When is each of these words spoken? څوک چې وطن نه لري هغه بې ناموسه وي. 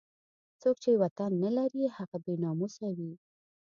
څوک 0.61 0.75
چې 0.83 0.99
وطن 1.03 1.31
نه 1.43 1.49
لري 1.57 1.83
هغه 1.97 2.17
بې 2.25 2.35
ناموسه 2.43 2.87
وي. 2.97 3.13